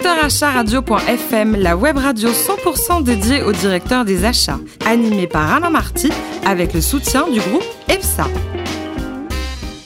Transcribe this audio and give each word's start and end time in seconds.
Directeur 0.00 0.24
Achat 0.24 0.50
Radio.fm, 0.52 1.56
la 1.56 1.76
web 1.76 1.98
radio 1.98 2.30
100% 2.30 3.02
dédiée 3.02 3.42
aux 3.42 3.52
directeurs 3.52 4.04
des 4.04 4.24
achats, 4.24 4.58
animée 4.86 5.26
par 5.26 5.52
Alain 5.52 5.68
Marty 5.68 6.10
avec 6.46 6.72
le 6.72 6.80
soutien 6.80 7.28
du 7.28 7.40
groupe 7.40 7.64
EPSA. 7.88 8.26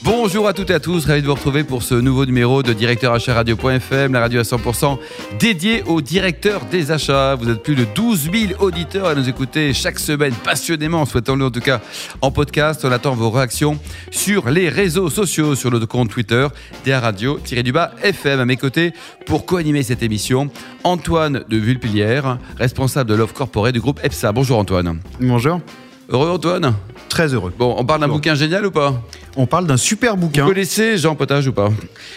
Bonjour 0.04 0.46
à 0.46 0.52
toutes 0.52 0.68
et 0.68 0.74
à 0.74 0.80
tous, 0.80 1.06
ravi 1.06 1.22
de 1.22 1.26
vous 1.26 1.32
retrouver 1.32 1.64
pour 1.64 1.82
ce 1.82 1.94
nouveau 1.94 2.26
numéro 2.26 2.62
de 2.62 2.74
Directeur 2.74 3.18
Radio.fm, 3.26 4.12
la 4.12 4.20
radio 4.20 4.40
à 4.40 4.42
100% 4.42 4.98
dédiée 5.40 5.82
aux 5.84 6.02
directeurs 6.02 6.66
des 6.66 6.90
achats. 6.90 7.34
Vous 7.36 7.48
êtes 7.48 7.62
plus 7.62 7.74
de 7.74 7.86
12 7.94 8.30
000 8.30 8.62
auditeurs 8.62 9.06
à 9.06 9.14
nous 9.14 9.30
écouter 9.30 9.72
chaque 9.72 9.98
semaine 9.98 10.34
passionnément, 10.44 11.06
souhaitons-le 11.06 11.46
en 11.46 11.50
tout 11.50 11.60
cas 11.60 11.80
en 12.20 12.30
podcast. 12.30 12.84
On 12.84 12.92
attend 12.92 13.14
vos 13.14 13.30
réactions 13.30 13.78
sur 14.10 14.50
les 14.50 14.68
réseaux 14.68 15.08
sociaux, 15.08 15.54
sur 15.54 15.70
notre 15.70 15.86
compte 15.86 16.10
Twitter, 16.10 16.48
DA 16.84 17.00
Radio-du-bas 17.00 17.92
FM. 18.02 18.40
À 18.40 18.44
mes 18.44 18.58
côtés, 18.58 18.92
pour 19.24 19.46
co-animer 19.46 19.82
cette 19.82 20.02
émission, 20.02 20.50
Antoine 20.84 21.44
de 21.48 21.56
Vulpilière, 21.56 22.36
responsable 22.58 23.08
de 23.08 23.14
l'offre 23.14 23.32
corporée 23.32 23.72
du 23.72 23.80
groupe 23.80 24.00
EPSA. 24.04 24.32
Bonjour 24.32 24.58
Antoine. 24.58 25.00
Bonjour. 25.18 25.62
Heureux 26.08 26.30
Antoine 26.30 26.74
Très 27.08 27.32
heureux. 27.32 27.52
Bon, 27.56 27.76
on 27.78 27.84
parle 27.84 28.00
d'un 28.00 28.08
bouquin 28.08 28.34
génial 28.34 28.66
ou 28.66 28.70
pas 28.70 29.00
On 29.36 29.46
parle 29.46 29.66
d'un 29.66 29.76
super 29.76 30.16
bouquin. 30.16 30.42
Vous 30.42 30.48
connaissez 30.48 30.98
Jean 30.98 31.14
Potage 31.14 31.46
ou 31.46 31.52
pas 31.52 31.70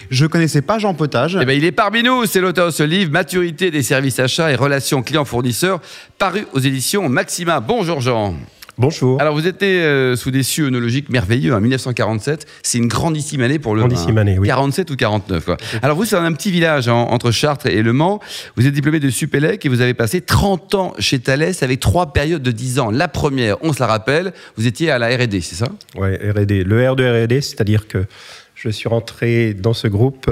Je 0.09 0.25
connaissais 0.25 0.61
pas 0.61 0.79
Jean 0.79 0.93
Potage. 0.93 1.37
Eh 1.39 1.45
ben, 1.45 1.55
il 1.55 1.63
est 1.63 1.71
parmi 1.71 2.03
nous, 2.03 2.25
c'est 2.25 2.41
l'auteur 2.41 2.67
de 2.67 2.71
ce 2.71 2.83
livre, 2.83 3.11
Maturité 3.11 3.71
des 3.71 3.83
services 3.83 4.19
achats 4.19 4.51
et 4.51 4.55
relations 4.55 5.03
clients-fournisseurs, 5.03 5.79
paru 6.17 6.47
aux 6.53 6.59
éditions 6.59 7.09
Maxima. 7.09 7.59
Bonjour 7.59 8.01
Jean. 8.01 8.35
Bonjour. 8.79 9.19
Alors, 9.19 9.33
vous 9.33 9.47
étiez 9.47 9.81
euh, 9.81 10.15
sous 10.15 10.29
des 10.29 10.43
cieux 10.43 10.67
œnologiques 10.67 11.09
merveilleux 11.09 11.55
en 11.55 11.59
1947. 11.59 12.45
C'est 12.61 12.77
une 12.77 12.87
grandissime 12.87 13.41
année 13.41 13.57
pour 13.57 13.73
le 13.73 13.81
Grandissime 13.81 14.19
année, 14.19 14.37
oui. 14.37 14.47
47 14.47 14.91
ou 14.91 14.95
49, 14.95 15.45
quoi. 15.45 15.57
Alors, 15.81 15.97
vous, 15.97 16.05
c'est 16.05 16.15
un 16.15 16.31
petit 16.33 16.51
village 16.51 16.87
hein, 16.87 16.93
entre 16.93 17.31
Chartres 17.31 17.65
et 17.65 17.81
Le 17.81 17.91
Mans. 17.91 18.19
Vous 18.55 18.67
êtes 18.67 18.73
diplômé 18.73 18.99
de 18.99 19.09
Supélec 19.09 19.65
et 19.65 19.69
vous 19.69 19.81
avez 19.81 19.95
passé 19.95 20.21
30 20.21 20.75
ans 20.75 20.93
chez 20.99 21.17
Thales 21.17 21.53
avec 21.61 21.79
trois 21.79 22.13
périodes 22.13 22.43
de 22.43 22.51
10 22.51 22.77
ans. 22.79 22.91
La 22.91 23.07
première, 23.07 23.57
on 23.61 23.73
se 23.73 23.79
la 23.79 23.87
rappelle, 23.87 24.31
vous 24.57 24.67
étiez 24.67 24.91
à 24.91 24.99
la 24.99 25.07
R&D, 25.07 25.41
c'est 25.41 25.55
ça? 25.55 25.69
Ouais, 25.95 26.15
R&D. 26.15 26.63
Le 26.63 26.89
R 26.89 26.95
de 26.95 27.23
R&D, 27.23 27.41
c'est-à-dire 27.41 27.87
que 27.87 28.05
je 28.53 28.69
suis 28.69 28.87
rentré 28.87 29.55
dans 29.55 29.73
ce 29.73 29.87
groupe 29.87 30.31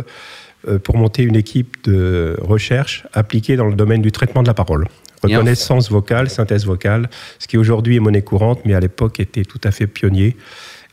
euh, 0.68 0.78
pour 0.78 0.98
monter 0.98 1.24
une 1.24 1.36
équipe 1.36 1.78
de 1.84 2.36
recherche 2.42 3.06
appliquée 3.14 3.56
dans 3.56 3.68
le 3.68 3.76
domaine 3.76 4.02
du 4.04 4.12
traitement 4.12 4.44
de 4.44 4.48
la 4.48 4.54
parole. 4.54 4.88
Reconnaissance 5.26 5.90
vocale, 5.90 6.30
synthèse 6.30 6.66
vocale, 6.66 7.10
ce 7.40 7.48
qui 7.48 7.58
aujourd'hui 7.58 7.98
est 7.98 8.00
monnaie 8.00 8.22
courante, 8.22 8.62
mais 8.66 8.74
à 8.74 8.80
l'époque 8.80 9.20
était 9.20 9.44
tout 9.44 9.62
à 9.64 9.72
fait 9.72 9.88
pionnier. 9.88 10.36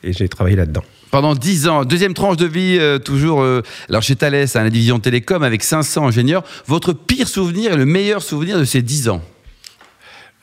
Et 0.05 0.13
j'ai 0.13 0.29
travaillé 0.29 0.57
là-dedans. 0.57 0.83
Pendant 1.13 1.35
10 1.35 1.69
ans, 1.69 1.85
deuxième 1.85 2.15
tranche 2.15 2.37
de 2.37 2.47
vie, 2.47 2.79
euh, 2.81 2.99
toujours 2.99 3.43
euh, 3.43 3.63
alors 3.89 4.03
chez 4.03 4.17
Thales, 4.17 4.47
à 4.55 4.65
la 4.65 4.71
division 4.71 4.99
télécom, 4.99 5.43
avec 5.43 5.63
500 5.63 6.09
ingénieurs. 6.09 6.43
Votre 6.67 6.93
pire 6.93 7.29
souvenir 7.29 7.73
et 7.73 7.77
le 7.77 7.85
meilleur 7.85 8.23
souvenir 8.23 8.59
de 8.59 8.65
ces 8.65 8.83
10 8.83 9.11
ans? 9.11 9.23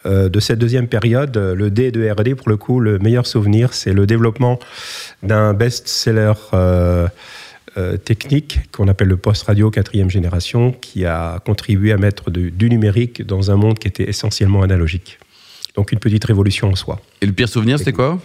Euh, 0.05 0.29
de 0.29 0.39
cette 0.39 0.59
deuxième 0.59 0.87
période, 0.87 1.35
euh, 1.35 1.53
le 1.53 1.69
D 1.69 1.91
de 1.91 2.09
R&D, 2.09 2.35
pour 2.35 2.47
le 2.47 2.55
coup, 2.55 2.79
le 2.79 2.99
meilleur 2.99 3.27
souvenir, 3.27 3.73
c'est 3.73 3.91
le 3.91 4.05
développement 4.05 4.57
d'un 5.23 5.53
best-seller 5.53 6.31
euh, 7.77 7.97
technique 7.97 8.59
qu'on 8.71 8.87
appelle 8.87 9.07
le 9.07 9.17
post-radio 9.17 9.69
quatrième 9.71 10.09
génération, 10.09 10.71
qui 10.71 11.05
a 11.05 11.39
contribué 11.45 11.91
à 11.91 11.97
mettre 11.97 12.31
de- 12.31 12.49
du 12.49 12.69
numérique 12.69 13.25
dans 13.25 13.51
un 13.51 13.55
monde 13.55 13.77
qui 13.79 13.87
était 13.87 14.09
essentiellement 14.09 14.61
analogique. 14.63 15.19
Donc 15.75 15.91
une 15.91 15.99
petite 15.99 16.25
révolution 16.25 16.69
en 16.71 16.75
soi. 16.75 16.99
Et 17.21 17.25
le 17.25 17.31
pire 17.33 17.47
souvenir, 17.49 17.77
c'était 17.79 17.93
quoi? 17.93 18.19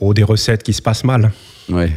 Oh, 0.00 0.14
des 0.14 0.22
recettes 0.24 0.62
qui 0.62 0.72
se 0.72 0.80
passent 0.82 1.04
mal. 1.04 1.30
Ouais. 1.68 1.90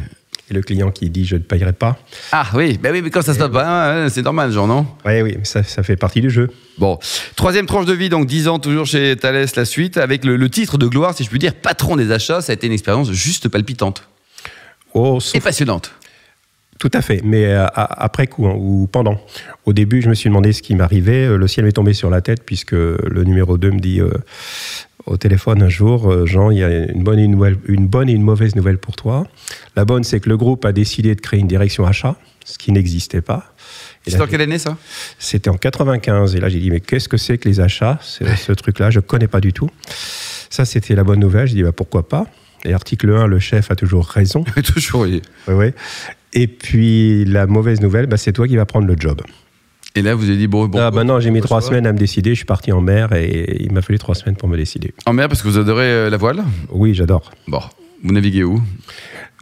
Et 0.50 0.54
le 0.54 0.60
client 0.60 0.90
qui 0.90 1.08
dit 1.08 1.24
je 1.24 1.36
ne 1.36 1.40
payerai 1.40 1.72
pas. 1.72 1.98
Ah 2.30 2.46
oui, 2.54 2.76
bah 2.76 2.90
oui, 2.92 3.00
mais 3.00 3.08
quand 3.08 3.22
ça 3.22 3.32
se 3.32 3.38
passe 3.38 3.50
pas, 3.50 4.10
c'est 4.10 4.20
normal, 4.20 4.52
genre, 4.52 4.66
non? 4.66 4.86
Oui, 5.06 5.22
oui, 5.22 5.34
mais 5.38 5.44
ça, 5.46 5.62
ça 5.62 5.82
fait 5.82 5.96
partie 5.96 6.20
du 6.20 6.28
jeu. 6.28 6.50
Bon, 6.76 6.98
troisième 7.34 7.64
tranche 7.64 7.86
de 7.86 7.94
vie, 7.94 8.10
donc 8.10 8.26
10 8.26 8.48
ans 8.48 8.58
toujours 8.58 8.84
chez 8.84 9.16
Thales, 9.16 9.46
la 9.56 9.64
suite, 9.64 9.96
avec 9.96 10.22
le, 10.26 10.36
le 10.36 10.50
titre 10.50 10.76
de 10.76 10.86
gloire, 10.86 11.16
si 11.16 11.24
je 11.24 11.30
puis 11.30 11.38
dire, 11.38 11.54
patron 11.54 11.96
des 11.96 12.12
achats, 12.12 12.42
ça 12.42 12.52
a 12.52 12.54
été 12.54 12.66
une 12.66 12.74
expérience 12.74 13.10
juste 13.10 13.48
palpitante 13.48 14.06
Oh, 14.92 15.16
et 15.16 15.20
sauf- 15.20 15.42
passionnante. 15.42 15.92
Tout 16.84 16.90
à 16.92 17.00
fait, 17.00 17.22
mais 17.24 17.46
euh, 17.46 17.64
après 17.74 18.26
coup 18.26 18.46
hein, 18.46 18.54
ou 18.58 18.86
pendant. 18.92 19.18
Au 19.64 19.72
début, 19.72 20.02
je 20.02 20.10
me 20.10 20.14
suis 20.14 20.28
demandé 20.28 20.52
ce 20.52 20.60
qui 20.60 20.74
m'arrivait. 20.76 21.24
Euh, 21.28 21.38
Le 21.38 21.48
ciel 21.48 21.64
m'est 21.64 21.72
tombé 21.72 21.94
sur 21.94 22.10
la 22.10 22.20
tête 22.20 22.42
puisque 22.44 22.72
le 22.72 23.24
numéro 23.24 23.56
2 23.56 23.70
me 23.70 23.78
dit 23.80 24.00
euh, 24.02 24.10
au 25.06 25.16
téléphone 25.16 25.62
un 25.62 25.70
jour, 25.70 26.12
euh, 26.12 26.26
Jean, 26.26 26.50
il 26.50 26.58
y 26.58 26.62
a 26.62 26.68
une 26.90 27.02
bonne, 27.02 27.18
et 27.18 27.22
une, 27.24 27.30
nouvelle- 27.30 27.56
une 27.68 27.86
bonne 27.86 28.10
et 28.10 28.12
une 28.12 28.22
mauvaise 28.22 28.54
nouvelle 28.54 28.76
pour 28.76 28.96
toi. 28.96 29.26
La 29.76 29.86
bonne, 29.86 30.04
c'est 30.04 30.20
que 30.20 30.28
le 30.28 30.36
groupe 30.36 30.66
a 30.66 30.72
décidé 30.72 31.14
de 31.14 31.20
créer 31.22 31.40
une 31.40 31.48
direction 31.48 31.86
achat, 31.86 32.16
ce 32.44 32.58
qui 32.58 32.70
n'existait 32.70 33.22
pas. 33.22 33.54
Là, 34.06 34.24
en 34.24 34.26
quelle 34.26 34.42
année 34.42 34.58
ça? 34.58 34.76
C'était 35.18 35.48
en 35.48 35.56
95. 35.56 36.36
Et 36.36 36.40
là, 36.40 36.50
j'ai 36.50 36.58
dit, 36.60 36.70
mais 36.70 36.80
qu'est-ce 36.80 37.08
que 37.08 37.16
c'est 37.16 37.38
que 37.38 37.48
les 37.48 37.60
achats? 37.60 37.98
C'est- 38.02 38.36
Ce 38.36 38.52
truc-là, 38.52 38.90
je 38.90 38.98
ne 38.98 39.02
connais 39.04 39.28
pas 39.28 39.40
du 39.40 39.54
tout. 39.54 39.70
Ça, 40.50 40.66
c'était 40.66 40.94
la 40.94 41.02
bonne 41.04 41.20
nouvelle. 41.20 41.46
J'ai 41.48 41.54
dit, 41.54 41.62
bah, 41.62 41.72
pourquoi 41.72 42.06
pas? 42.06 42.26
Et 42.66 42.72
article 42.74 43.10
1, 43.10 43.26
le 43.26 43.38
chef 43.38 43.70
a 43.70 43.74
toujours 43.76 44.06
raison. 44.06 44.42
Toujours, 44.74 45.02
oui. 45.02 45.20
Ouais, 45.48 45.54
ouais. 45.54 45.74
Et 46.34 46.46
puis 46.48 47.24
la 47.24 47.46
mauvaise 47.46 47.80
nouvelle, 47.80 48.06
bah, 48.06 48.16
c'est 48.16 48.32
toi 48.32 48.46
qui 48.46 48.56
vas 48.56 48.66
prendre 48.66 48.86
le 48.86 48.96
job. 48.98 49.22
Et 49.96 50.02
là, 50.02 50.16
vous 50.16 50.24
avez 50.24 50.36
dit, 50.36 50.48
bon, 50.48 50.66
bon. 50.66 50.78
ah, 50.80 50.90
bah 50.90 51.04
non, 51.04 51.20
j'ai 51.20 51.30
mis 51.30 51.40
trois 51.40 51.60
semaines 51.60 51.86
à 51.86 51.92
me 51.92 51.98
décider. 51.98 52.30
Je 52.30 52.36
suis 52.36 52.44
parti 52.44 52.72
en 52.72 52.80
mer 52.80 53.12
et 53.12 53.62
il 53.62 53.72
m'a 53.72 53.80
fallu 53.80 53.98
trois 53.98 54.16
semaines 54.16 54.34
pour 54.34 54.48
me 54.48 54.56
décider. 54.56 54.92
En 55.06 55.12
mer, 55.12 55.28
parce 55.28 55.40
que 55.40 55.48
vous 55.48 55.56
adorez 55.58 55.86
euh, 55.86 56.10
la 56.10 56.16
voile? 56.16 56.42
Oui, 56.70 56.94
j'adore. 56.94 57.30
Bon, 57.46 57.60
vous 58.02 58.12
naviguez 58.12 58.42
où? 58.42 58.60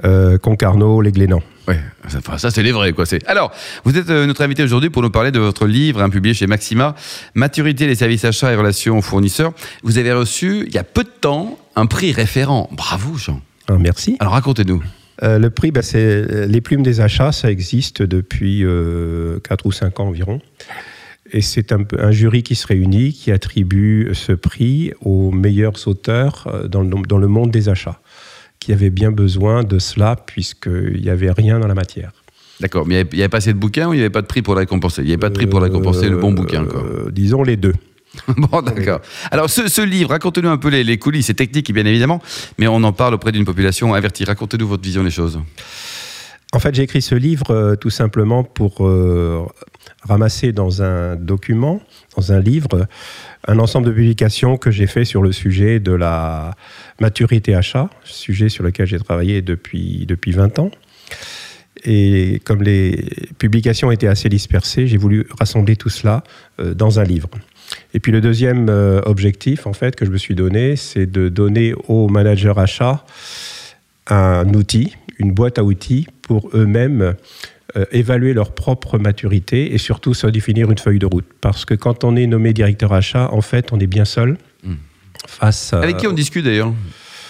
Euh, 0.05 0.37
Concarneau, 0.37 1.01
les 1.01 1.11
Glénans. 1.11 1.43
Ouais, 1.69 1.79
ça, 2.09 2.19
enfin, 2.19 2.39
ça 2.39 2.51
c'est 2.51 2.63
les 2.63 2.73
vrais 2.73 2.93
quoi. 2.93 3.07
C'est. 3.07 3.25
Alors, 3.29 3.53
vous 3.85 3.97
êtes 3.97 4.11
euh, 4.11 4.27
notre 4.27 4.43
invité 4.43 4.63
aujourd'hui 4.63 4.91
pour 4.91 5.01
nous 5.01 5.11
parler 5.11 5.31
de 5.31 5.39
votre 5.39 5.67
livre, 5.67 6.03
hein, 6.03 6.11
publié 6.11 6.35
chez 6.35 6.47
Maxima, 6.47 6.97
Maturité 7.35 7.87
des 7.87 7.95
services 7.95 8.25
achats 8.25 8.53
et 8.53 8.57
relations 8.57 9.01
fournisseurs. 9.01 9.53
Vous 9.85 9.99
avez 9.99 10.13
reçu 10.13 10.65
il 10.67 10.75
y 10.75 10.79
a 10.79 10.85
peu 10.85 11.05
de 11.05 11.11
temps 11.21 11.59
un 11.77 11.87
prix 11.87 12.13
référent. 12.13 12.69
Bravo 12.73 13.17
Jean. 13.17 13.41
Ah, 13.69 13.77
merci. 13.79 14.17
Alors 14.19 14.33
racontez-nous. 14.35 14.83
Euh, 15.23 15.39
le 15.39 15.51
prix, 15.51 15.71
bah, 15.71 15.83
c'est 15.83 16.47
les 16.47 16.61
plumes 16.61 16.83
des 16.83 17.01
achats. 17.01 17.33
Ça 17.33 17.51
existe 17.51 18.03
depuis 18.03 18.65
euh, 18.65 19.39
4 19.41 19.67
ou 19.67 19.73
5 19.73 20.01
ans 20.01 20.09
environ. 20.09 20.41
Et 21.33 21.41
c'est 21.41 21.73
un, 21.73 21.85
un 21.99 22.11
jury 22.11 22.43
qui 22.43 22.55
se 22.55 22.67
réunit, 22.67 23.13
qui 23.13 23.33
attribue 23.33 24.11
ce 24.13 24.33
prix 24.33 24.93
aux 25.01 25.31
meilleurs 25.31 25.89
auteurs 25.89 26.47
euh, 26.47 26.69
dans 26.69 26.83
le, 26.83 26.91
dans 27.07 27.19
le 27.19 27.29
monde 27.29 27.51
des 27.51 27.69
achats, 27.69 28.01
qui 28.59 28.73
avaient 28.73 28.91
bien 28.91 29.11
besoin 29.11 29.65
de 29.65 29.79
cela 29.79 30.17
puisqu'il 30.17 31.01
n'y 31.01 31.09
avait 31.09 31.31
rien 31.31 31.59
dans 31.59 31.69
la 31.69 31.75
matière. 31.75 32.13
D'accord, 32.61 32.87
mais 32.87 33.01
il 33.01 33.17
n'y 33.17 33.23
avait, 33.23 33.29
pas 33.29 33.39
assez 33.39 33.53
de 33.53 33.59
bouquins 33.59 33.89
ou 33.89 33.95
il 33.95 33.97
n'y 33.97 34.03
avait 34.03 34.11
pas 34.11 34.23
de 34.23 34.27
prix 34.27 34.43
pour 34.43 34.55
le 34.55 34.61
récompenser? 34.61 35.03
Il 35.03 35.07
n'y 35.07 35.13
avait 35.13 35.21
pas 35.21 35.31
de 35.31 35.35
prix 35.35 35.47
pour 35.47 35.61
récompenser 35.61 36.09
le 36.09 36.19
bon 36.19 36.33
bouquin 36.33 36.65
quoi. 36.65 36.83
Euh, 36.83 37.11
disons 37.11 37.43
les 37.43 37.57
deux. 37.57 37.75
bon, 38.37 38.63
d'accord. 38.63 39.01
Alors, 39.31 39.49
ce, 39.49 39.69
ce 39.69 39.83
livre, 39.83 40.11
racontez-nous 40.11 40.49
un 40.49 40.59
peu 40.59 40.69
les, 40.69 40.85
les 40.85 40.99
coulisses, 40.99 41.27
c'est 41.27 41.35
technique 41.35 41.73
bien 41.73 41.87
évidemment, 41.87 42.21
mais 42.59 42.69
on 42.69 42.83
en 42.83 42.93
parle 42.93 43.15
auprès 43.15 43.33
d'une 43.33 43.45
population 43.45 43.95
avertie. 43.95 44.25
Racontez-nous 44.25 44.69
votre 44.69 44.83
vision 44.83 45.03
des 45.03 45.11
choses. 45.11 45.41
En 46.55 46.59
fait, 46.59 46.75
j'ai 46.75 46.83
écrit 46.83 47.01
ce 47.01 47.15
livre 47.15 47.51
euh, 47.51 47.77
tout 47.77 47.89
simplement 47.89 48.45
pour 48.45 48.87
euh, 48.87 49.47
ramasser 50.03 50.53
dans 50.53 50.83
un 50.83 51.17
document, 51.17 51.81
dans 52.15 52.33
un 52.33 52.41
livre, 52.41 52.87
un 53.49 53.59
ensemble 53.59 53.87
de 53.87 53.93
publications 53.93 54.59
que 54.59 54.71
j'ai 54.71 54.87
fait 54.87 55.07
sur 55.07 55.23
le 55.23 55.33
sujet 55.33 55.81
de 55.81 55.93
la 55.93 56.55
maturité 57.01 57.55
achat, 57.55 57.89
sujet 58.05 58.51
sur 58.51 58.65
lequel 58.65 58.87
j'ai 58.87 58.99
travaillé 58.99 59.41
depuis, 59.41 60.05
depuis 60.07 60.33
20 60.33 60.59
ans. 60.59 60.71
Et 61.85 62.41
comme 62.45 62.63
les 62.63 63.05
publications 63.39 63.91
étaient 63.91 64.07
assez 64.07 64.29
dispersées, 64.29 64.87
j'ai 64.87 64.97
voulu 64.97 65.27
rassembler 65.39 65.77
tout 65.77 65.89
cela 65.89 66.23
euh, 66.61 66.75
dans 66.75 67.01
un 67.01 67.05
livre. 67.05 67.29
Et 67.95 68.01
puis 68.01 68.13
le 68.13 68.21
deuxième 68.21 68.69
euh, 68.69 69.01
objectif, 69.05 69.67
en 69.67 69.73
fait, 69.73 69.97
que 69.97 70.05
je 70.05 70.11
me 70.11 70.19
suis 70.19 70.35
donné, 70.35 70.77
c'est 70.77 71.07
de 71.07 71.29
donner 71.29 71.75
aux 71.89 72.09
managers 72.09 72.53
achats 72.57 73.05
un 74.09 74.49
outil, 74.55 74.97
une 75.19 75.33
boîte 75.33 75.59
à 75.59 75.65
outils 75.65 76.07
pour 76.23 76.51
eux-mêmes 76.55 77.15
euh, 77.77 77.85
évaluer 77.91 78.35
leur 78.35 78.53
propre 78.53 78.99
maturité 78.99 79.75
et 79.75 79.79
surtout 79.79 80.15
se 80.15 80.27
définir 80.27 80.71
une 80.71 80.79
feuille 80.79 80.99
de 80.99 81.07
route. 81.07 81.27
Parce 81.41 81.65
que 81.65 81.75
quand 81.75 82.05
on 82.05 82.17
est 82.17 82.27
nommé 82.27 82.53
directeur 82.53 82.93
achat, 82.93 83.29
en 83.33 83.41
fait, 83.41 83.73
on 83.73 83.81
est 83.81 83.87
bien 83.87 84.05
seul 84.05 84.37
Mm. 84.63 84.75
face 85.27 85.73
à... 85.73 85.81
Avec 85.81 85.97
qui 85.99 86.07
on 86.07 86.13
discute 86.13 86.45
d'ailleurs? 86.45 86.73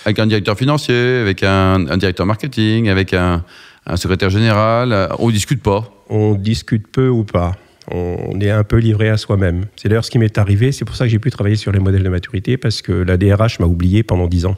Avec 0.05 0.19
un 0.19 0.26
directeur 0.26 0.56
financier, 0.56 1.19
avec 1.20 1.43
un, 1.43 1.87
un 1.88 1.96
directeur 1.96 2.26
marketing, 2.26 2.88
avec 2.88 3.14
un, 3.14 3.44
un 3.87 3.96
secrétaire 3.96 4.31
général. 4.31 4.93
euh, 4.93 5.08
On 5.19 5.31
discute 5.31 5.62
pas. 5.62 5.84
On 6.08 6.34
discute 6.34 6.87
peu 6.88 7.08
ou 7.08 7.25
pas. 7.25 7.52
On 7.90 8.38
est 8.40 8.50
un 8.50 8.62
peu 8.62 8.76
livré 8.76 9.08
à 9.08 9.17
soi-même. 9.17 9.64
C'est 9.75 9.88
d'ailleurs 9.88 10.05
ce 10.05 10.11
qui 10.11 10.19
m'est 10.19 10.38
arrivé. 10.38 10.70
C'est 10.70 10.84
pour 10.84 10.94
ça 10.94 11.05
que 11.05 11.11
j'ai 11.11 11.19
pu 11.19 11.31
travailler 11.31 11.56
sur 11.56 11.73
les 11.73 11.81
modèles 11.81 12.05
de 12.05 12.08
maturité 12.08 12.56
parce 12.56 12.81
que 12.81 12.93
la 12.93 13.17
DRH 13.17 13.58
m'a 13.58 13.67
oublié 13.67 14.05
pendant 14.05 14.29
10 14.29 14.46
ans. 14.46 14.56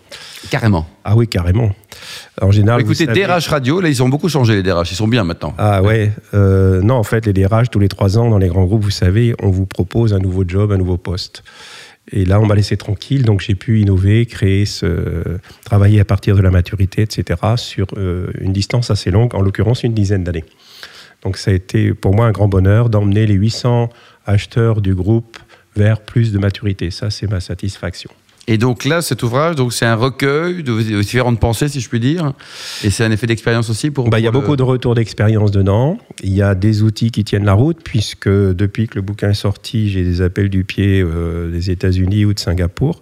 Carrément. 0.50 0.87
Ah 1.05 1.17
oui, 1.17 1.26
carrément. 1.26 1.71
En 2.43 2.50
général, 2.50 2.82
Écoutez, 2.82 3.06
savez- 3.06 3.25
DRH 3.25 3.49
Radio, 3.49 3.81
là, 3.81 3.88
ils 3.88 4.03
ont 4.03 4.11
beaucoup 4.11 4.29
changé, 4.29 4.55
les 4.56 4.62
DRH. 4.62 4.93
Ils 4.93 4.97
sont 4.97 5.09
bien 5.09 5.25
maintenant. 5.25 5.55
Ah 5.56 5.82
ouais, 5.82 6.12
euh, 6.35 6.82
non, 6.82 6.97
en 6.97 7.03
fait, 7.03 7.25
les 7.25 7.32
DRH, 7.32 7.71
tous 7.71 7.79
les 7.79 7.88
trois 7.88 8.19
ans, 8.19 8.29
dans 8.29 8.38
les 8.38 8.49
grands 8.49 8.65
groupes, 8.65 8.82
vous 8.85 8.91
savez, 8.91 9.35
on 9.43 9.49
vous 9.49 9.65
propose 9.65 10.12
un 10.12 10.19
nouveau 10.19 10.44
job, 10.47 10.71
un 10.73 10.76
nouveau 10.76 10.99
poste. 10.99 11.44
Et 12.16 12.25
là, 12.25 12.40
on 12.40 12.46
m'a 12.46 12.55
laissé 12.55 12.76
tranquille, 12.76 13.25
donc 13.25 13.40
j'ai 13.40 13.56
pu 13.56 13.81
innover, 13.81 14.25
créer, 14.26 14.64
travailler 15.64 15.99
à 15.99 16.05
partir 16.05 16.37
de 16.37 16.43
la 16.43 16.52
maturité, 16.52 17.02
etc., 17.02 17.40
sur 17.56 17.88
euh, 17.96 18.31
une 18.40 18.52
distance 18.52 18.93
assez 18.93 19.11
longue, 19.11 19.34
en 19.34 19.40
l'occurrence 19.40 19.82
une 19.82 19.94
dizaine 19.94 20.22
d'années. 20.22 20.44
Donc 21.22 21.37
ça 21.37 21.50
a 21.50 21.55
été 21.55 21.93
pour 21.93 22.14
moi 22.14 22.26
un 22.26 22.31
grand 22.31 22.46
bonheur 22.46 22.88
d'emmener 22.88 23.26
les 23.26 23.34
800 23.34 23.88
acheteurs 24.26 24.81
du 24.81 24.94
groupe 24.94 25.38
vers 25.75 26.00
plus 26.00 26.32
de 26.32 26.38
maturité. 26.38 26.93
Ça, 26.93 27.11
c'est 27.11 27.28
ma 27.28 27.40
satisfaction. 27.40 28.11
Et 28.46 28.58
donc 28.58 28.85
là, 28.85 29.00
cet 29.00 29.23
ouvrage, 29.23 29.56
donc 29.56 29.73
c'est 29.73 29.87
un 29.87 29.94
recueil 29.94 30.62
de 30.62 31.00
différentes 31.00 31.41
pensées, 31.41 31.69
si 31.69 31.81
je 31.81 31.88
puis 31.88 31.99
dire, 31.99 32.35
et 32.82 32.91
c'est 32.91 33.02
un 33.02 33.11
effet 33.11 33.26
d'expérience 33.26 33.70
aussi 33.70 33.91
pour. 33.91 34.11
Bah, 34.11 34.19
il 34.20 34.23
y 34.25 34.29
a 34.29 34.31
le- 34.31 34.38
beaucoup 34.38 34.56
de 34.56 34.62
retours 34.62 34.94
d'expérience 34.94 35.50
dedans. 35.50 35.96
Il 36.23 36.35
y 36.35 36.43
a 36.43 36.55
des 36.55 36.82
outils 36.82 37.11
qui 37.11 37.25
tiennent 37.25 37.46
la 37.46 37.55
route, 37.55 37.79
puisque 37.82 38.29
depuis 38.29 38.87
que 38.87 38.96
le 38.96 39.02
bouquin 39.02 39.31
est 39.31 39.35
sorti, 39.35 39.88
j'ai 39.91 40.05
des 40.05 40.20
appels 40.20 40.50
du 40.50 40.64
pied 40.64 41.00
euh, 41.00 41.50
des 41.50 41.70
États-Unis 41.70 42.26
ou 42.26 42.35
de 42.35 42.38
Singapour. 42.38 43.00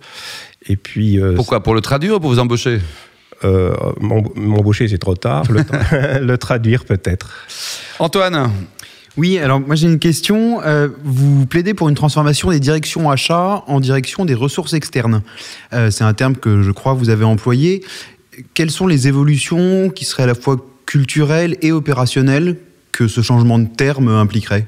Et 0.69 0.77
puis, 0.77 1.21
euh, 1.21 1.35
Pourquoi? 1.35 1.61
Pour 1.63 1.75
le 1.75 1.81
traduire 1.81 2.15
ou 2.17 2.21
pour 2.21 2.31
vous 2.31 2.39
embaucher? 2.39 2.79
Euh, 3.45 3.75
m'em- 4.01 4.23
m'embaucher, 4.37 4.87
c'est 4.87 4.99
trop 4.99 5.17
tard. 5.17 5.51
Le, 5.51 5.63
tra- 5.63 6.21
le 6.25 6.39
traduire, 6.39 6.85
peut-être. 6.85 7.45
Antoine, 7.99 8.53
Oui, 9.19 9.39
alors 9.39 9.61
moi 9.61 9.75
j'ai 9.75 9.89
une 9.89 9.99
question. 9.99 10.63
Euh, 10.63 10.89
vous 11.05 11.45
plaidez 11.47 11.75
pour 11.75 11.89
une 11.89 11.95
transformation 11.95 12.51
des 12.51 12.61
directions 12.61 13.11
achats 13.11 13.63
en 13.67 13.79
direction 13.79 14.25
des 14.25 14.35
ressources 14.35 14.73
externes. 14.73 15.23
Euh, 15.75 15.91
c'est 15.91 16.05
un 16.05 16.15
terme 16.15 16.37
que 16.37 16.63
je 16.63 16.71
crois 16.71 16.95
vous 16.95 17.11
avez 17.11 17.25
employé. 17.25 17.85
Quelles 18.55 18.71
sont 18.71 18.87
les 18.87 19.09
évolutions 19.09 19.91
qui 19.91 20.07
seraient 20.07 20.23
à 20.23 20.27
la 20.27 20.35
fois 20.35 20.57
culturelles 20.87 21.59
et 21.61 21.73
opérationnelles 21.73 22.57
que 22.91 23.07
ce 23.07 23.21
changement 23.21 23.59
de 23.59 23.69
terme 23.69 24.09
impliquerait? 24.09 24.67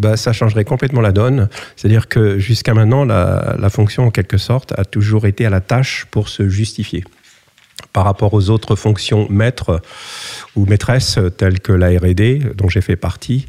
Bah, 0.00 0.16
ça 0.16 0.32
changerait 0.32 0.64
complètement 0.64 1.00
la 1.00 1.12
donne. 1.12 1.48
C'est-à-dire 1.76 2.08
que 2.08 2.40
jusqu'à 2.40 2.74
maintenant, 2.74 3.04
la 3.04 3.70
fonction, 3.70 4.06
en 4.06 4.10
quelque 4.10 4.38
sorte, 4.38 4.72
a 4.76 4.84
toujours 4.84 5.26
été 5.26 5.46
à 5.46 5.50
la 5.50 5.60
tâche 5.60 6.06
pour 6.10 6.28
se 6.28 6.48
justifier 6.48 7.04
par 7.94 8.04
rapport 8.04 8.34
aux 8.34 8.50
autres 8.50 8.76
fonctions 8.76 9.26
maîtres 9.30 9.80
ou 10.56 10.66
maîtresses 10.66 11.18
telles 11.38 11.60
que 11.60 11.72
la 11.72 11.88
R&D, 11.88 12.40
dont 12.56 12.68
j'ai 12.68 12.82
fait 12.82 12.96
partie, 12.96 13.46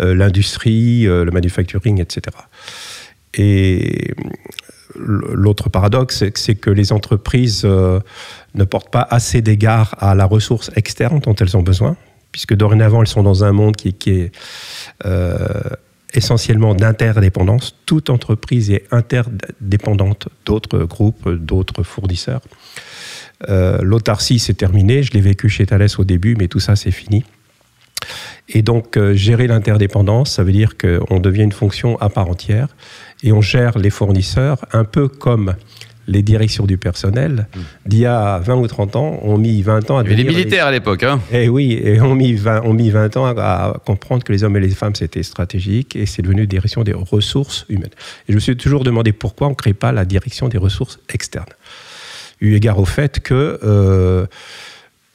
euh, 0.00 0.14
l'industrie, 0.14 1.06
euh, 1.06 1.24
le 1.24 1.30
manufacturing, 1.30 2.00
etc. 2.00 2.36
Et 3.34 4.14
l'autre 4.96 5.68
paradoxe, 5.68 6.24
c'est 6.34 6.54
que- 6.54 6.70
les 6.70 6.92
entreprises 6.92 7.62
euh, 7.64 8.00
ne 8.54 8.64
portent 8.64 8.90
pas 8.90 9.06
assez 9.10 9.42
d'égard 9.42 9.94
à 9.98 10.14
la 10.14 10.24
ressource 10.24 10.70
externe 10.76 11.20
dont 11.20 11.34
elles 11.34 11.56
ont 11.56 11.62
besoin, 11.62 11.96
puisque 12.32 12.54
dorénavant, 12.54 13.02
elles 13.02 13.08
sont 13.08 13.22
dans 13.22 13.44
un 13.44 13.52
monde 13.52 13.76
qui, 13.76 13.88
est 14.06 14.32
essentiellement 16.14 16.74
d'interdépendance. 16.74 17.74
Toute 17.86 18.08
entreprise 18.08 18.70
est 18.70 18.84
interdépendante 18.92 20.28
d'autres 20.46 20.84
groupes, 20.84 21.28
d'autres 21.28 21.82
fournisseurs. 21.82 22.40
Euh, 23.48 23.78
L'autarcie, 23.82 24.38
c'est 24.38 24.54
terminé. 24.54 25.02
Je 25.02 25.12
l'ai 25.12 25.20
vécu 25.20 25.48
chez 25.48 25.66
Thales 25.66 25.86
au 25.98 26.04
début, 26.04 26.36
mais 26.36 26.48
tout 26.48 26.60
ça, 26.60 26.76
c'est 26.76 26.90
fini. 26.90 27.24
Et 28.48 28.62
donc, 28.62 28.96
euh, 28.96 29.14
gérer 29.14 29.46
l'interdépendance, 29.46 30.32
ça 30.32 30.44
veut 30.44 30.52
dire 30.52 30.76
qu'on 30.76 31.18
devient 31.20 31.42
une 31.44 31.52
fonction 31.52 31.96
à 32.00 32.08
part 32.10 32.28
entière 32.28 32.68
et 33.22 33.32
on 33.32 33.40
gère 33.40 33.78
les 33.78 33.90
fournisseurs 33.90 34.64
un 34.72 34.84
peu 34.84 35.08
comme 35.08 35.54
les 36.06 36.20
directions 36.22 36.66
du 36.66 36.76
personnel 36.76 37.48
d'il 37.86 38.00
y 38.00 38.04
a 38.06 38.38
20 38.38 38.56
ou 38.56 38.66
30 38.66 38.96
ans 38.96 39.18
ont 39.22 39.38
mis 39.38 39.62
20 39.62 39.90
ans 39.90 39.96
à 39.96 40.02
il 40.02 40.10
y 40.10 40.12
avait 40.12 40.16
des 40.16 40.22
devenir 40.24 40.32
les- 40.32 40.44
militaires 40.44 40.66
à 40.66 40.70
l'époque. 40.70 41.02
Hein 41.02 41.18
eh 41.32 41.48
oui, 41.48 41.80
et 41.82 41.98
on 42.02 42.14
mis 42.14 42.34
20, 42.34 42.60
on 42.64 42.74
mis 42.74 42.90
20 42.90 43.16
ans 43.16 43.24
à, 43.24 43.30
à 43.40 43.80
comprendre 43.86 44.22
que 44.22 44.30
les 44.30 44.44
hommes 44.44 44.58
et 44.58 44.60
les 44.60 44.68
femmes, 44.68 44.94
c'était 44.94 45.22
stratégique 45.22 45.96
et 45.96 46.04
c'est 46.04 46.20
devenu 46.20 46.46
direction 46.46 46.82
des 46.82 46.92
ressources 46.92 47.64
humaines. 47.70 47.88
Et 48.28 48.32
je 48.32 48.34
me 48.34 48.40
suis 48.40 48.54
toujours 48.54 48.84
demandé 48.84 49.12
pourquoi 49.12 49.46
on 49.46 49.50
ne 49.50 49.54
crée 49.54 49.72
pas 49.72 49.92
la 49.92 50.04
direction 50.04 50.48
des 50.48 50.58
ressources 50.58 50.98
externes. 51.10 51.46
Eu 52.44 52.54
égard 52.54 52.78
au 52.78 52.84
fait 52.84 53.20
que 53.20 53.58
euh, 53.62 54.26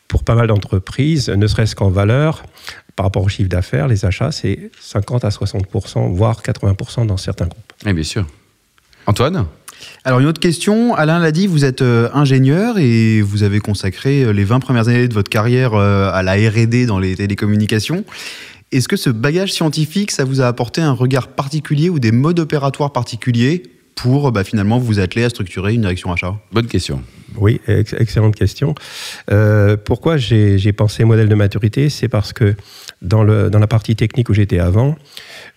pour 0.07 0.23
pas 0.23 0.35
mal 0.35 0.47
d'entreprises, 0.47 1.29
ne 1.29 1.47
serait-ce 1.47 1.75
qu'en 1.75 1.89
valeur, 1.89 2.43
par 2.95 3.05
rapport 3.05 3.23
au 3.23 3.29
chiffre 3.29 3.49
d'affaires, 3.49 3.87
les 3.87 4.03
achats, 4.03 4.31
c'est 4.31 4.71
50 4.81 5.23
à 5.23 5.29
60%, 5.29 6.11
voire 6.11 6.41
80% 6.41 7.05
dans 7.05 7.17
certains 7.17 7.45
groupes. 7.45 7.73
Eh 7.85 7.93
bien 7.93 8.03
sûr. 8.03 8.25
Antoine? 9.05 9.45
Alors 10.03 10.19
une 10.19 10.27
autre 10.27 10.39
question, 10.39 10.95
Alain 10.95 11.19
l'a 11.19 11.31
dit, 11.31 11.47
vous 11.47 11.65
êtes 11.65 11.81
euh, 11.81 12.09
ingénieur 12.13 12.77
et 12.77 13.21
vous 13.21 13.43
avez 13.43 13.59
consacré 13.59 14.23
euh, 14.23 14.31
les 14.31 14.43
20 14.43 14.59
premières 14.59 14.87
années 14.87 15.07
de 15.07 15.13
votre 15.13 15.29
carrière 15.29 15.73
euh, 15.73 16.11
à 16.11 16.23
la 16.23 16.33
R&D 16.33 16.85
dans 16.85 16.99
les 16.99 17.15
télécommunications. 17.15 18.03
Est-ce 18.71 18.87
que 18.87 18.97
ce 18.97 19.09
bagage 19.09 19.53
scientifique, 19.53 20.11
ça 20.11 20.25
vous 20.25 20.41
a 20.41 20.47
apporté 20.47 20.81
un 20.81 20.91
regard 20.91 21.27
particulier 21.29 21.89
ou 21.89 21.99
des 21.99 22.11
modes 22.11 22.39
opératoires 22.39 22.91
particuliers 22.91 23.63
pour 23.95 24.31
bah, 24.31 24.43
finalement 24.43 24.77
vous 24.77 24.99
atteler 24.99 25.23
à 25.23 25.29
structurer 25.29 25.73
une 25.73 25.81
direction 25.81 26.11
achat? 26.11 26.35
Bonne 26.51 26.67
question. 26.67 27.01
Oui, 27.39 27.61
ex- 27.67 27.93
excellente 27.93 28.35
question. 28.35 28.75
Euh, 29.31 29.77
pourquoi 29.77 30.17
j'ai 30.17 30.73
pensé 30.73 31.03
modèle 31.05 31.29
de 31.29 31.35
maturité? 31.35 31.89
C'est 31.89 32.07
parce 32.09 32.33
que 32.33 32.55
dans 33.01 33.23
la 33.23 33.67
partie 33.67 33.95
technique 33.95 34.29
où 34.29 34.33
j'étais 34.33 34.59
avant, 34.59 34.97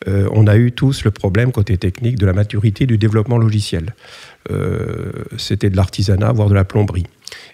euh, 0.09 0.29
on 0.33 0.47
a 0.47 0.57
eu 0.57 0.73
tous 0.73 1.05
le 1.05 1.11
problème 1.11 1.51
côté 1.53 1.77
technique 1.77 2.19
de 2.19 2.27
la 2.27 2.33
maturité 2.33 2.87
du 2.87 2.99
développement 2.99 3.39
logiciel. 3.39 3.95
Euh, 4.51 5.13
C'était 5.39 5.71
de 5.71 5.77
l'artisanat, 5.77 6.33
voire 6.33 6.49
de 6.49 6.55
la 6.55 6.65
plomberie. 6.65 7.07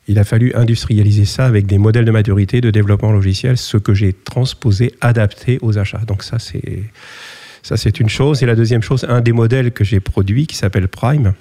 Il 0.09 0.19
a 0.19 0.25
fallu 0.25 0.53
industrialiser 0.55 1.25
ça 1.25 1.47
avec 1.47 1.67
des 1.67 1.79
modèles 1.79 2.05
de 2.05 2.11
maturité 2.11 2.61
de 2.61 2.71
développement 2.71 3.13
logiciel, 3.13 3.57
ce 3.57 3.77
que 3.77 3.95
j'ai 3.95 4.13
transposé, 4.13 4.95
adapté 5.01 5.59
aux 5.63 5.79
achats. 5.79 6.03
Donc 6.07 6.23
ça, 6.23 6.39
c'est 6.39 6.83
ça, 7.63 7.77
c'est 7.77 8.01
une 8.01 8.09
chose. 8.09 8.43
Et 8.43 8.47
la 8.47 8.55
deuxième 8.55 8.83
chose, 8.83 9.05
un 9.09 9.21
des 9.21 9.33
modèles 9.33 9.73
que 9.73 9.85
j'ai 9.85 10.01
produit, 10.01 10.47
qui 10.47 10.57
s'appelle 10.57 10.89
Prime, 10.89 11.35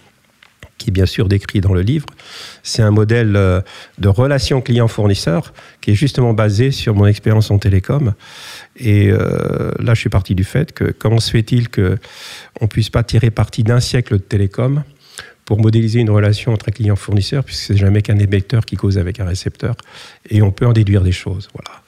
qui 0.77 0.89
est 0.89 0.91
bien 0.91 1.05
sûr 1.05 1.27
décrit 1.27 1.61
dans 1.61 1.73
le 1.73 1.81
livre, 1.81 2.05
c'est 2.63 2.81
un 2.81 2.91
modèle 2.91 3.35
euh, 3.35 3.61
de 3.97 4.07
relation 4.07 4.61
client-fournisseur 4.61 5.53
qui 5.81 5.91
est 5.91 5.95
justement 5.95 6.33
basé 6.33 6.71
sur 6.71 6.95
mon 6.95 7.05
expérience 7.05 7.51
en 7.51 7.57
télécom. 7.57 8.13
Et 8.77 9.09
euh, 9.09 9.71
là, 9.79 9.93
je 9.93 9.99
suis 9.99 10.09
parti 10.09 10.35
du 10.35 10.43
fait 10.43 10.71
que 10.73 10.85
comment 10.85 11.19
se 11.19 11.31
fait-il 11.31 11.69
qu'on 11.69 11.97
ne 12.61 12.67
puisse 12.67 12.89
pas 12.89 13.03
tirer 13.03 13.31
parti 13.31 13.63
d'un 13.63 13.79
siècle 13.79 14.13
de 14.13 14.21
télécom 14.21 14.83
pour 15.45 15.61
modéliser 15.61 16.01
une 16.01 16.09
relation 16.09 16.51
entre 16.51 16.67
un 16.69 16.73
client-fournisseur, 16.73 17.43
puisque 17.43 17.63
c'est 17.63 17.77
jamais 17.77 18.01
qu'un 18.01 18.19
émetteur 18.19 18.65
qui 18.65 18.75
cause 18.75 18.97
avec 18.97 19.21
un 19.21 19.25
récepteur, 19.25 19.75
et 20.29 20.41
on 20.41 20.51
peut 20.51 20.65
en 20.65 20.73
déduire 20.73 21.03
des 21.03 21.13
choses. 21.13 21.47
Voilà. 21.53 21.81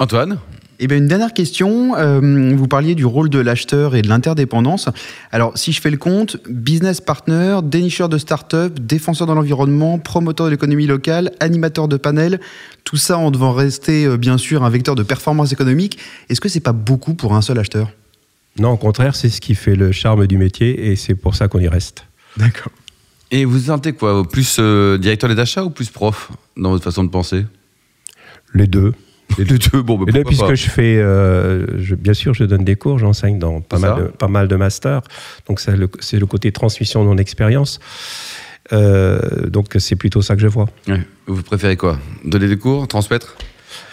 Antoine? 0.00 0.40
Eh 0.80 0.86
bien, 0.88 0.96
une 0.96 1.06
dernière 1.06 1.32
question. 1.32 1.96
Euh, 1.96 2.54
vous 2.56 2.66
parliez 2.66 2.94
du 2.94 3.04
rôle 3.04 3.30
de 3.30 3.38
l'acheteur 3.38 3.94
et 3.94 4.02
de 4.02 4.08
l'interdépendance. 4.08 4.88
Alors, 5.30 5.56
si 5.56 5.72
je 5.72 5.80
fais 5.80 5.90
le 5.90 5.96
compte, 5.96 6.36
business 6.48 7.00
partner, 7.00 7.60
dénicheur 7.62 8.08
de 8.08 8.18
start-up, 8.18 8.78
défenseur 8.80 9.26
de 9.26 9.32
l'environnement, 9.32 9.98
promoteur 9.98 10.46
de 10.46 10.50
l'économie 10.50 10.86
locale, 10.86 11.32
animateur 11.40 11.86
de 11.86 11.96
panel, 11.96 12.40
tout 12.82 12.96
ça 12.96 13.18
en 13.18 13.30
devant 13.30 13.52
rester, 13.52 14.04
euh, 14.04 14.16
bien 14.16 14.36
sûr, 14.36 14.64
un 14.64 14.70
vecteur 14.70 14.96
de 14.96 15.02
performance 15.02 15.52
économique. 15.52 15.98
Est-ce 16.28 16.40
que 16.40 16.48
c'est 16.48 16.60
pas 16.60 16.72
beaucoup 16.72 17.14
pour 17.14 17.34
un 17.34 17.42
seul 17.42 17.58
acheteur? 17.58 17.90
Non, 18.58 18.70
au 18.70 18.76
contraire, 18.76 19.16
c'est 19.16 19.30
ce 19.30 19.40
qui 19.40 19.54
fait 19.54 19.76
le 19.76 19.92
charme 19.92 20.26
du 20.26 20.38
métier, 20.38 20.90
et 20.90 20.96
c'est 20.96 21.14
pour 21.14 21.34
ça 21.34 21.48
qu'on 21.48 21.60
y 21.60 21.68
reste. 21.68 22.04
D'accord. 22.36 22.72
Et 23.30 23.44
vous 23.44 23.58
sentez 23.58 23.92
quoi? 23.92 24.22
Plus 24.28 24.56
euh, 24.58 24.98
directeur 24.98 25.28
des 25.28 25.40
achats 25.40 25.64
ou 25.64 25.70
plus 25.70 25.90
prof 25.90 26.30
dans 26.56 26.70
votre 26.70 26.84
façon 26.84 27.04
de 27.04 27.10
penser? 27.10 27.46
Les 28.52 28.66
deux. 28.66 28.92
Les 29.38 29.44
deux, 29.44 29.58
deux, 29.58 29.82
bon, 29.82 29.98
bah, 29.98 30.04
Et 30.08 30.12
là, 30.12 30.22
puisque 30.24 30.46
pas. 30.46 30.54
je 30.54 30.68
fais, 30.68 30.96
euh, 30.96 31.66
je- 31.80 31.94
bien 31.94 32.14
sûr, 32.14 32.34
je 32.34 32.44
donne 32.44 32.64
des 32.64 32.76
cours, 32.76 32.98
j'enseigne 32.98 33.38
dans 33.38 33.60
pas 33.60 33.78
mal, 33.78 33.96
de, 33.96 34.02
pas 34.08 34.28
mal 34.28 34.48
de 34.48 34.56
masters. 34.56 35.00
Donc, 35.48 35.60
c'est 35.60 35.76
le, 35.76 35.88
c'est 36.00 36.18
le 36.18 36.26
côté 36.26 36.52
transmission 36.52 37.02
de 37.02 37.08
mon 37.08 37.16
expérience. 37.18 37.80
Euh, 38.72 39.18
donc, 39.48 39.74
c'est 39.78 39.96
plutôt 39.96 40.22
ça 40.22 40.34
que 40.36 40.40
je 40.42 40.46
vois. 40.46 40.68
Ouais. 40.88 41.00
Vous 41.26 41.42
préférez 41.42 41.76
quoi? 41.76 41.98
Donner 42.24 42.48
des 42.48 42.56
cours 42.58 42.86
Transmettre? 42.88 43.34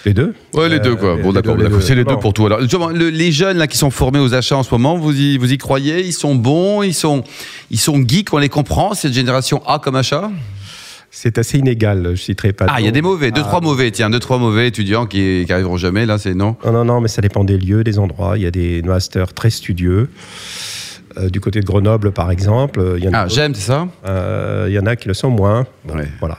Les 0.05 0.13
deux 0.13 0.33
Ouais, 0.53 0.69
les 0.69 0.75
Euh, 0.75 0.79
deux, 0.79 0.95
quoi. 0.95 1.15
les- 1.15 1.21
Bon, 1.23 1.31
d'accord, 1.33 1.57
c'est 1.81 1.95
les 1.95 2.03
deux 2.03 2.17
pour 2.17 2.33
tout. 2.33 2.45
Alors, 2.45 2.61
justement, 2.61 2.89
le- 2.89 3.09
les 3.09 3.31
jeunes 3.31 3.57
là 3.57 3.67
qui 3.67 3.77
sont 3.77 3.89
formés 3.91 4.19
aux 4.19 4.33
achats 4.33 4.57
en 4.57 4.63
ce 4.63 4.71
moment, 4.73 4.95
vous 4.97 5.13
y, 5.17 5.37
vous 5.37 5.51
y 5.51 5.57
croyez? 5.57 6.05
Ils 6.05 6.13
sont 6.13 6.35
bons? 6.35 6.81
Ils 6.83 6.93
sont, 6.93 7.23
ils 7.71 7.79
sont 7.79 7.97
geeks 8.07 8.33
On 8.33 8.37
les 8.37 8.49
comprend? 8.49 8.93
Cette 8.93 9.13
génération 9.13 9.61
A 9.67 9.79
comme 9.79 9.95
achat? 9.95 10.31
C'est 11.13 11.37
assez 11.37 11.57
inégal, 11.57 12.11
je 12.15 12.21
citerai 12.21 12.53
pas. 12.53 12.67
Ah, 12.69 12.79
il 12.79 12.85
y 12.85 12.87
a 12.87 12.91
des 12.91 13.01
mauvais, 13.01 13.31
deux, 13.31 13.41
Ah. 13.43 13.47
trois 13.47 13.59
mauvais. 13.61 13.91
Tiens, 13.91 14.09
deux, 14.09 14.19
trois 14.19 14.37
mauvais 14.37 14.69
étudiants 14.69 15.05
qui, 15.05 15.43
qui 15.45 15.51
arriveront 15.51 15.75
jamais. 15.75 16.05
Là, 16.05 16.17
c'est 16.17 16.33
non. 16.33 16.55
Non, 16.65 16.71
non, 16.71 16.85
non, 16.85 17.01
mais 17.01 17.09
ça 17.09 17.21
dépend 17.21 17.43
des 17.43 17.57
lieux, 17.57 17.83
des 17.83 17.99
endroits. 17.99 18.37
Il 18.37 18.43
y 18.43 18.45
a 18.45 18.51
des 18.51 18.81
masters 18.81 19.33
très 19.33 19.49
studieux. 19.49 20.09
Euh, 21.17 21.29
du 21.29 21.41
côté 21.41 21.59
de 21.59 21.65
Grenoble, 21.65 22.13
par 22.13 22.31
exemple, 22.31 22.79
euh, 22.79 22.97
il 22.97 23.03
y 23.03 23.09
en 23.09 23.13
a, 23.13 23.19
Ah, 23.23 23.27
j'aime, 23.27 23.53
c'est 23.53 23.67
ça 23.67 23.89
euh, 24.07 24.67
il 24.69 24.73
y 24.73 24.79
en 24.79 24.85
a 24.85 24.95
qui 24.95 25.09
le 25.09 25.13
sont 25.13 25.29
moins. 25.29 25.67
Bon, 25.83 25.95
Ouais. 25.95 26.07
Voilà. 26.21 26.37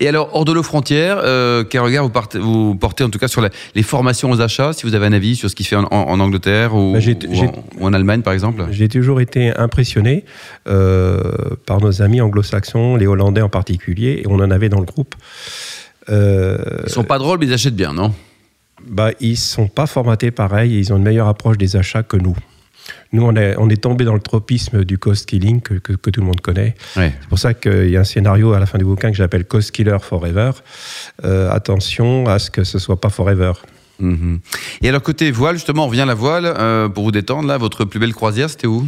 Et 0.00 0.08
alors, 0.08 0.30
hors 0.34 0.44
de 0.44 0.52
nos 0.52 0.62
frontières, 0.62 1.18
euh, 1.22 1.64
quel 1.64 1.80
regard 1.82 2.04
vous, 2.04 2.10
partez- 2.10 2.38
vous 2.38 2.74
portez 2.74 3.04
en 3.04 3.10
tout 3.10 3.18
cas 3.18 3.28
sur 3.28 3.40
la- 3.40 3.50
les 3.74 3.82
formations 3.82 4.30
aux 4.30 4.40
achats 4.40 4.72
Si 4.72 4.84
vous 4.86 4.94
avez 4.94 5.06
un 5.06 5.12
avis 5.12 5.36
sur 5.36 5.48
ce 5.50 5.54
qui 5.54 5.64
se 5.64 5.68
fait 5.70 5.76
en, 5.76 5.84
en- 5.90 6.08
en 6.08 6.20
Angleterre 6.20 6.74
ou, 6.74 6.92
Bah, 6.92 7.00
en, 7.78 7.80
ou 7.80 7.86
en 7.86 7.92
Allemagne, 7.92 8.22
par 8.22 8.32
exemple? 8.32 8.64
J'ai 8.70 8.88
toujours 8.88 9.20
été 9.20 9.50
impressionné 9.56 10.24
euh, 10.68 11.20
par 11.66 11.80
nos 11.80 12.02
amis 12.02 12.20
anglo-saxons, 12.20 12.96
les 12.96 13.06
Hollandais 13.06 13.42
en 13.42 13.48
particulier, 13.48 14.20
et 14.24 14.26
on 14.28 14.34
en 14.34 14.50
avait 14.50 14.68
dans 14.68 14.80
le 14.80 14.86
groupe. 14.86 15.14
Euh, 16.08 16.58
Ils 16.86 16.90
sont 16.92 17.04
pas 17.04 17.18
drôles, 17.18 17.38
mais 17.38 17.46
ils 17.46 17.52
achètent 17.52 17.76
bien, 17.76 17.92
non? 17.92 18.12
Bah, 18.88 19.10
ils 19.20 19.36
sont 19.36 19.68
pas 19.68 19.86
formatés 19.86 20.30
pareil 20.32 20.74
et 20.74 20.78
ils 20.78 20.92
ont 20.92 20.96
une 20.96 21.04
meilleure 21.04 21.28
approche 21.28 21.56
des 21.58 21.76
achats 21.76 22.02
que 22.02 22.16
nous. 22.16 22.36
Nous, 23.12 23.22
on 23.22 23.34
est, 23.36 23.54
on 23.58 23.68
est 23.68 23.80
tombé 23.82 24.04
dans 24.04 24.14
le 24.14 24.20
tropisme 24.20 24.84
du 24.84 24.98
cost 24.98 25.26
killing 25.28 25.60
que, 25.60 25.74
que- 25.74 25.92
que 25.92 26.10
tout 26.10 26.20
le 26.20 26.26
monde 26.26 26.40
connaît. 26.40 26.74
Ouais. 26.96 27.12
C'est 27.20 27.28
pour 27.28 27.38
ça 27.38 27.54
qu'il 27.54 27.90
y 27.90 27.96
a 27.96 28.00
un 28.00 28.04
scénario 28.04 28.52
à 28.52 28.58
la 28.58 28.66
fin 28.66 28.78
du 28.78 28.84
bouquin 28.84 29.10
que 29.10 29.16
j'appelle 29.16 29.44
Cost 29.44 29.70
Killer 29.70 29.98
Forever. 30.00 30.50
Euh, 31.24 31.50
attention 31.50 32.26
à 32.26 32.38
ce 32.38 32.50
que 32.50 32.64
ce 32.64 32.78
soit 32.78 33.00
pas 33.00 33.10
forever. 33.10 33.52
Mhm. 34.00 34.40
Et 34.82 34.88
alors 34.88 35.02
côté 35.02 35.30
voile, 35.30 35.54
justement, 35.56 35.84
on 35.84 35.88
revient 35.88 36.00
à 36.00 36.06
la 36.06 36.14
voile 36.14 36.46
euh, 36.46 36.88
pour 36.88 37.04
vous 37.04 37.12
détendre. 37.12 37.46
Là, 37.46 37.58
votre 37.58 37.84
plus 37.84 38.00
belle 38.00 38.14
croisière, 38.14 38.50
c'était 38.50 38.66
où? 38.66 38.86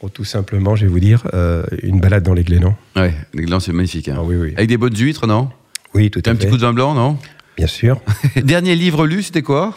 Oh, 0.00 0.08
tout 0.08 0.24
simplement, 0.24 0.76
je 0.76 0.86
vais 0.86 0.92
vous 0.92 1.00
dire, 1.00 1.22
euh, 1.34 1.64
une 1.82 1.98
balade 1.98 2.22
dans 2.22 2.34
les 2.34 2.44
Glénans. 2.44 2.76
Ouais, 2.94 3.12
les 3.34 3.42
glands, 3.44 3.58
c'est 3.58 3.72
magnifique. 3.72 4.08
hein. 4.08 4.14
Ah 4.18 4.22
oui, 4.22 4.36
oui. 4.36 4.52
Avec 4.56 4.68
des 4.68 4.76
bonnes 4.76 4.96
huîtres, 4.96 5.26
non? 5.26 5.50
Oui, 5.94 6.10
tout 6.10 6.22
Un 6.26 6.30
à 6.30 6.34
petit 6.34 6.44
fait. 6.44 6.50
coup 6.50 6.56
de 6.56 6.62
vin 6.62 6.72
blanc, 6.72 6.94
non? 6.94 7.18
Bien 7.56 7.66
sûr. 7.66 8.00
Dernier 8.36 8.76
livre 8.76 9.06
lu, 9.06 9.24
c'était 9.24 9.42
quoi? 9.42 9.76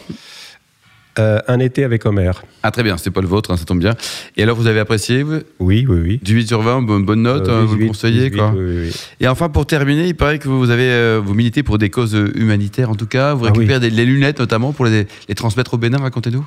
Euh, 1.18 1.40
un 1.46 1.58
été 1.58 1.84
avec 1.84 2.06
Homer. 2.06 2.30
Ah 2.62 2.70
très 2.70 2.82
bien, 2.82 2.96
c'était 2.96 3.10
pas 3.10 3.20
le 3.20 3.26
vôtre, 3.26 3.50
hein, 3.50 3.58
ça 3.58 3.66
tombe 3.66 3.80
bien. 3.80 3.94
Et 4.38 4.42
alors 4.42 4.56
vous 4.56 4.66
avez 4.66 4.80
apprécié 4.80 5.22
vous? 5.22 5.40
Oui, 5.58 5.84
oui, 5.86 6.00
oui. 6.02 6.20
Du 6.22 6.32
8 6.34 6.48
sur 6.48 6.62
20, 6.62 6.82
bonne, 6.82 7.04
bonne 7.04 7.22
note, 7.22 7.48
Euh, 7.48 7.60
hein, 7.62 7.64
vous 7.66 7.74
le 7.74 7.80
18, 7.80 7.88
conseillez 7.88 8.30
18, 8.30 8.36
quoi 8.38 8.52
oui, 8.56 8.64
oui, 8.64 8.76
oui. 8.86 8.96
Et 9.20 9.28
enfin 9.28 9.50
pour 9.50 9.66
terminer, 9.66 10.06
il 10.06 10.14
paraît 10.14 10.38
que 10.38 10.48
vous 10.48 10.70
avez 10.70 10.88
euh, 10.90 11.20
vous 11.22 11.34
militez 11.34 11.62
pour 11.62 11.76
des 11.76 11.90
causes 11.90 12.16
humanitaires 12.34 12.88
en 12.88 12.94
tout 12.94 13.06
cas, 13.06 13.34
vous 13.34 13.44
Ah 13.44 13.52
récupérez 13.52 13.78
des, 13.80 13.90
les 13.90 14.06
lunettes 14.06 14.38
notamment 14.38 14.72
pour 14.72 14.86
les, 14.86 15.06
les 15.28 15.34
transmettre 15.34 15.74
au 15.74 15.76
Bénin, 15.78 15.98
racontez-nous. 15.98 16.46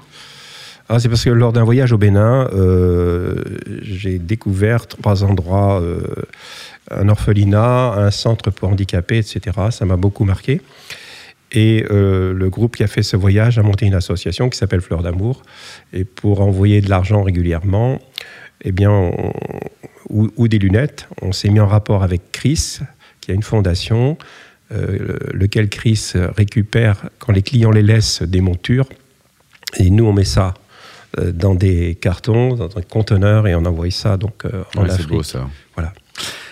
Ah, 0.90 1.00
c'est 1.00 1.10
parce 1.10 1.24
que 1.24 1.30
lors 1.30 1.54
d'un 1.54 1.64
voyage 1.64 1.92
au 1.94 1.98
Bénin, 2.00 2.48
j'ai 3.82 4.18
découvert 4.20 4.88
trois 4.88 5.24
endroits, 5.24 5.82
un 6.92 7.10
orphelinat, 7.10 7.94
un 7.98 8.12
centre 8.12 8.52
pour 8.52 8.70
handicapés, 8.70 9.18
etc. 9.18 9.42
Ça 9.72 9.86
m'a 9.86 9.96
beaucoup 9.96 10.26
marqué. 10.26 10.62
Et 11.52 11.86
euh, 11.92 12.34
le 12.34 12.50
groupe 12.50 12.76
qui 12.76 12.84
a 12.84 12.88
fait 12.88 13.04
ce 13.04 13.16
voyage 13.16 13.58
a 13.60 13.64
monté 13.64 13.86
une 13.86 13.94
association 13.94 14.50
qui 14.50 14.58
s'appelle 14.58 14.82
Fleur 14.82 15.04
d'amour. 15.04 15.44
Et 15.94 16.04
pour 16.04 16.42
envoyer 16.42 16.82
de 16.82 16.90
l'argent 16.90 17.24
régulièrement, 17.24 18.00
eh 18.64 18.72
bien, 18.72 18.92
on- 18.92 19.32
ou, 20.10 20.30
ou 20.38 20.48
des 20.48 20.60
lunettes, 20.60 21.08
on 21.22 21.32
s'est 21.32 21.50
mis 21.50 21.60
en 21.60 21.68
rapport 21.68 22.04
avec 22.04 22.32
Chris, 22.32 22.80
qui 23.22 23.32
a 23.32 23.34
une 23.34 23.44
fondation, 23.44 24.18
euh, 24.72 25.18
lequel 25.34 25.70
Chris 25.70 26.14
récupère, 26.36 27.10
quand 27.20 27.32
les 27.32 27.42
clients 27.42 27.72
les 27.72 27.82
laissent, 27.84 28.22
des 28.22 28.42
montures. 28.42 28.88
Et 29.78 29.90
nous, 29.90 30.06
on 30.06 30.14
met 30.14 30.24
ça 30.26 30.54
euh, 31.20 31.32
dans 31.32 31.56
des 31.56 31.96
cartons, 31.96 32.56
dans 32.56 32.78
un 32.78 32.82
conteneur, 32.82 33.48
et 33.48 33.56
on 33.56 33.66
envoie 33.66 33.90
ça 33.92 34.18
donc 34.18 34.46
en 34.46 34.82
Ouais, 34.82 34.88
c'est 34.90 34.94
Afrique. 34.96 35.10
beau 35.10 35.24
ça. 35.24 35.48
Voilà. 35.76 35.94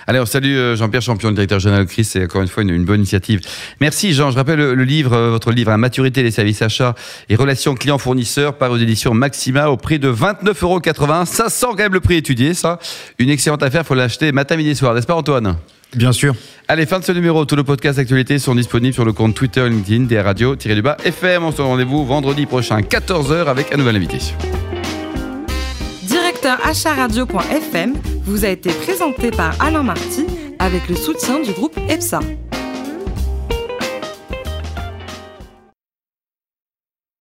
Allez, 0.07 0.19
on 0.19 0.25
salue 0.25 0.55
euh, 0.55 0.75
Jean-Pierre 0.75 1.01
Champion, 1.01 1.29
le 1.29 1.35
directeur 1.35 1.59
général 1.59 1.85
de 1.85 1.89
Chris. 1.89 2.03
C'est 2.03 2.23
encore 2.23 2.41
une 2.41 2.47
fois 2.47 2.63
une, 2.63 2.69
une 2.69 2.85
bonne 2.85 2.99
initiative. 2.99 3.41
Merci 3.79 4.13
Jean. 4.13 4.31
Je 4.31 4.35
rappelle 4.35 4.57
le, 4.57 4.73
le 4.75 4.83
livre, 4.83 5.13
euh, 5.13 5.29
votre 5.29 5.51
livre, 5.51 5.71
hein, 5.71 5.77
Maturité 5.77 6.23
des 6.23 6.31
services 6.31 6.61
achats 6.61 6.95
et 7.29 7.35
relations 7.35 7.75
clients-fournisseurs, 7.75 8.57
par 8.57 8.71
aux 8.71 8.77
éditions 8.77 9.13
Maxima 9.13 9.69
au 9.69 9.77
prix 9.77 9.99
de 9.99 10.11
29,80 10.11 10.61
euros. 10.63 11.25
Ça 11.25 11.49
sent 11.49 11.65
quand 11.71 11.77
même 11.77 11.93
le 11.93 11.99
prix 11.99 12.15
étudié, 12.15 12.53
ça. 12.53 12.79
Une 13.19 13.29
excellente 13.29 13.63
affaire, 13.63 13.85
faut 13.85 13.95
l'acheter 13.95 14.31
matin, 14.31 14.55
midi, 14.55 14.75
soir, 14.75 14.93
n'est-ce 14.93 15.07
pas 15.07 15.15
Antoine? 15.15 15.55
Bien 15.95 16.11
sûr. 16.11 16.35
Allez, 16.67 16.85
fin 16.85 16.99
de 16.99 17.03
ce 17.03 17.11
numéro. 17.11 17.45
Tous 17.45 17.55
nos 17.55 17.63
podcasts 17.63 17.97
d'actualité 17.97 18.39
sont 18.39 18.55
disponibles 18.55 18.93
sur 18.93 19.05
le 19.05 19.13
compte 19.13 19.35
Twitter 19.35 19.67
LinkedIn 19.69 20.05
des 20.05 20.19
radios 20.19 20.55
du 20.55 20.81
bas 20.81 20.97
FM. 21.03 21.43
On 21.43 21.51
se 21.51 21.61
rendez-vous 21.61 22.05
vendredi 22.05 22.45
prochain, 22.45 22.79
14h, 22.79 23.45
avec 23.45 23.71
un 23.73 23.77
nouvel 23.77 23.97
invité. 23.97 24.17
Acharadio.fm 26.45 27.93
vous 28.25 28.45
a 28.45 28.49
été 28.49 28.71
présenté 28.71 29.31
par 29.31 29.55
Alain 29.61 29.83
Marty 29.83 30.25
avec 30.59 30.89
le 30.89 30.95
soutien 30.95 31.39
du 31.39 31.51
groupe 31.51 31.77
EPSA. 31.89 32.19